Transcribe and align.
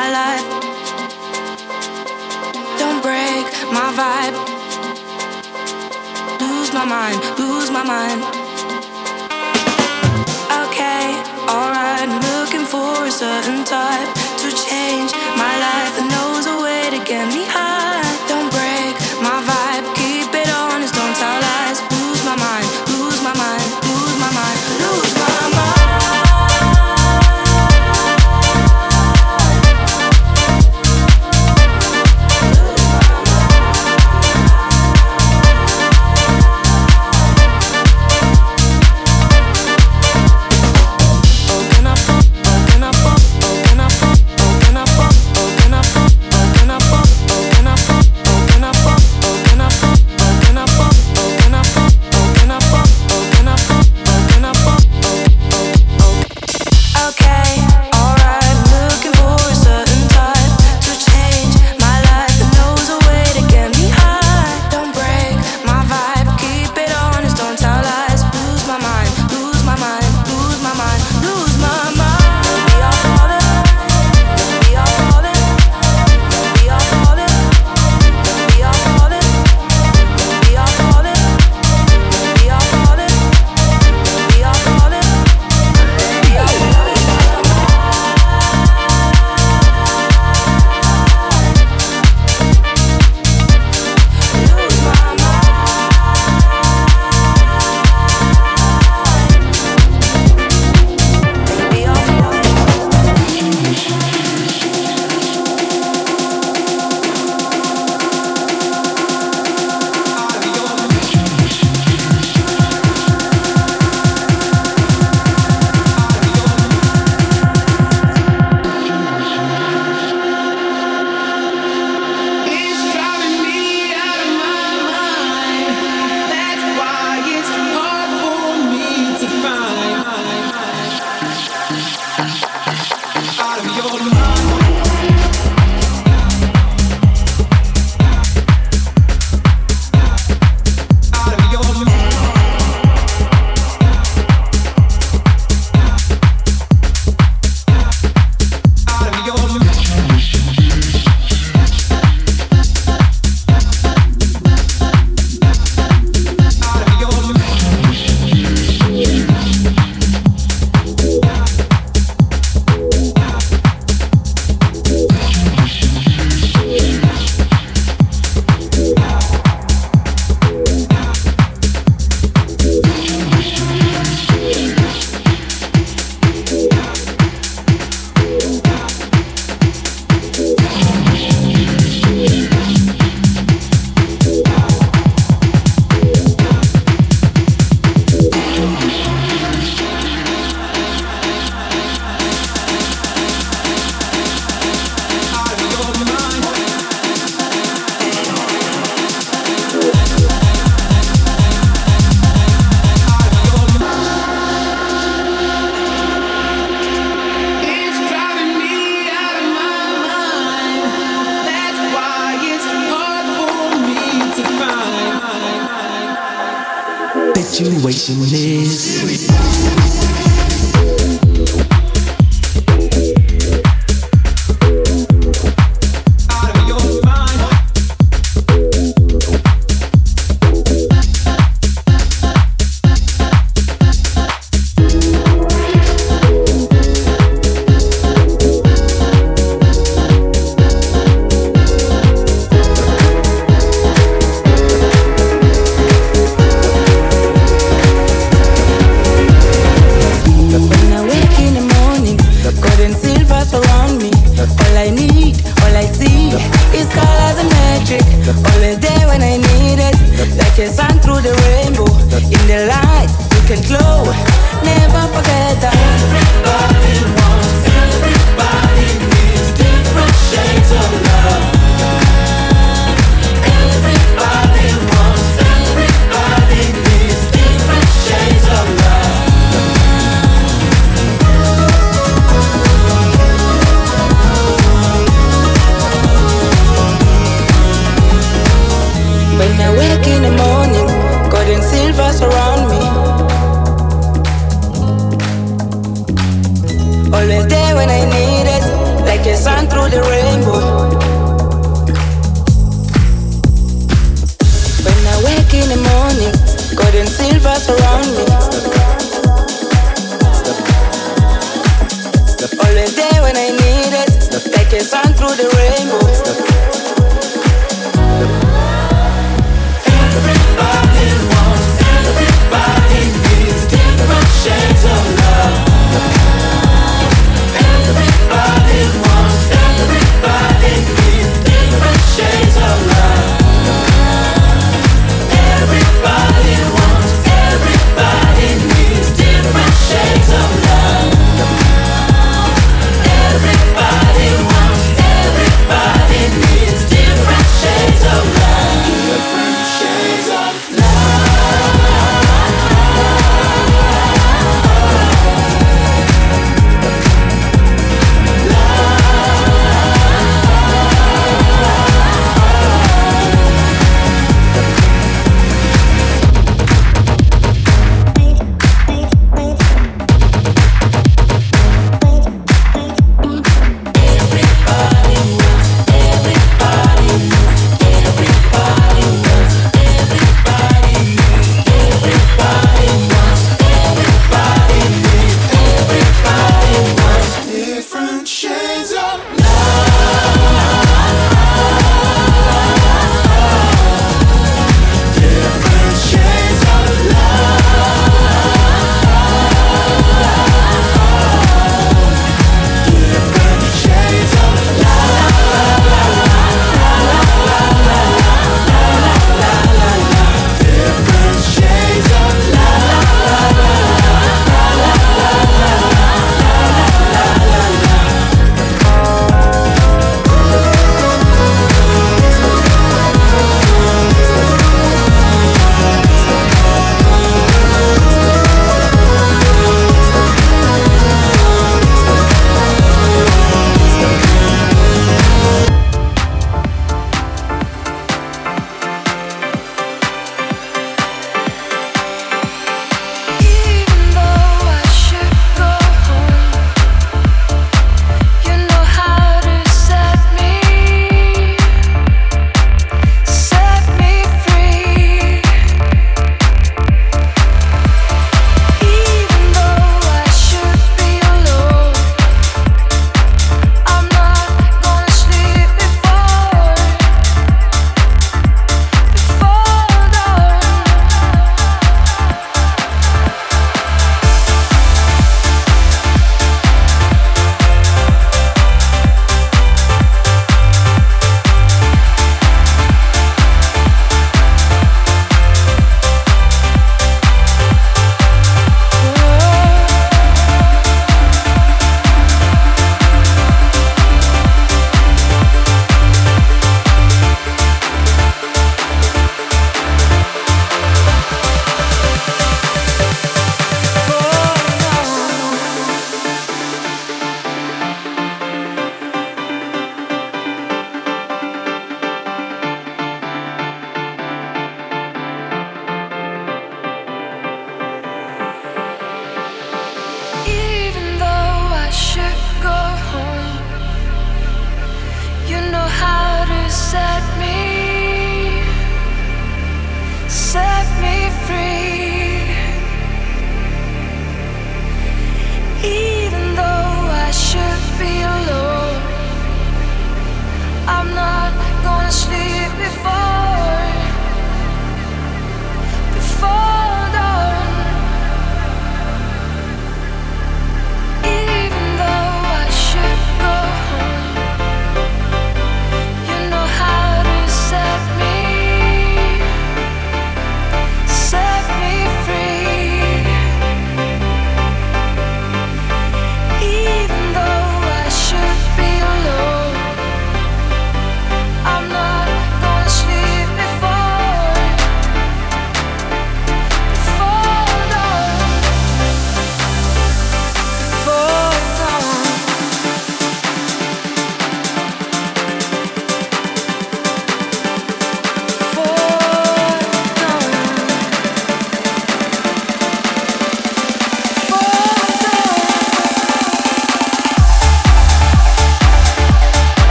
my 0.00 0.10
life. 0.10 0.46
Don't 2.80 3.00
break 3.00 3.46
my 3.78 3.88
vibe. 4.00 4.36
Lose 6.40 6.70
my 6.72 6.84
mind, 6.84 7.20
lose 7.38 7.70
my 7.70 7.84
mind. 7.94 8.20
Okay, 10.62 11.04
alright, 11.54 12.08
I'm 12.08 12.20
looking 12.32 12.66
for 12.72 13.04
a 13.04 13.10
certain 13.10 13.64
type. 13.64 14.13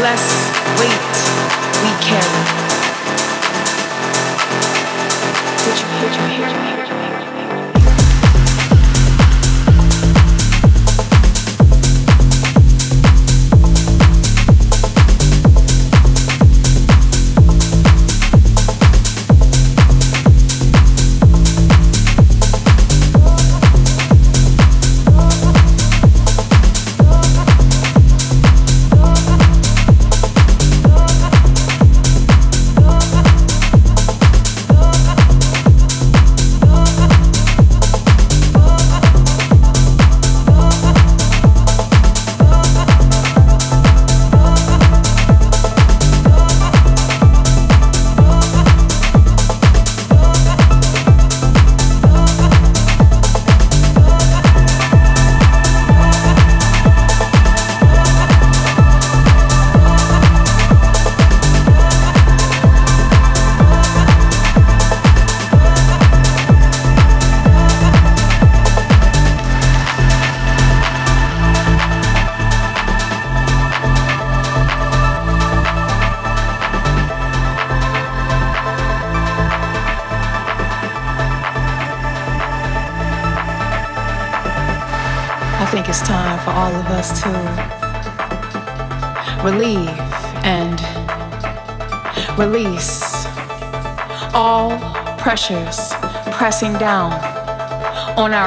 Less 0.00 0.50
weight 0.80 1.12
we 1.82 1.90
carry. 2.00 2.40
Did 5.64 5.76
you 5.78 5.86
did 6.00 6.12
you 6.16 6.24
did 6.38 6.88
you 6.88 6.89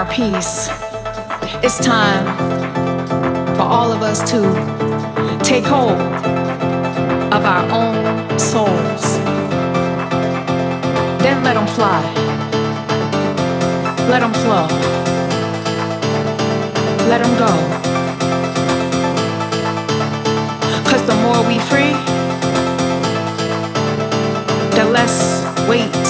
our 0.04 0.12
peace. 0.12 0.68
It's 1.64 1.78
time 1.78 2.26
for 3.56 3.62
all 3.62 3.92
of 3.92 4.02
us 4.02 4.20
to 4.32 4.40
take 5.44 5.64
hold 5.64 6.00
of 7.32 7.46
our 7.46 7.64
own 7.72 8.40
souls. 8.40 9.04
Then 11.24 11.44
let 11.44 11.54
them 11.54 11.68
fly. 11.68 12.02
Let 14.10 14.20
them 14.20 14.34
flow. 14.44 14.68
Let 17.08 17.20
them 17.24 17.34
go. 17.38 17.54
Cause 20.90 21.04
the 21.08 21.16
more 21.26 21.42
we 21.48 21.60
free, 21.70 21.94
the 24.76 24.86
less 24.92 25.44
weight 25.70 26.03